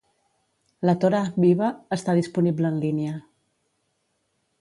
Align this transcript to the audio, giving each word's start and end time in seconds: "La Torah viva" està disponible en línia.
"La 0.89 0.93
Torah 1.03 1.19
viva" 1.43 1.67
està 1.97 2.15
disponible 2.19 2.71
en 2.73 2.81
línia. 2.87 3.13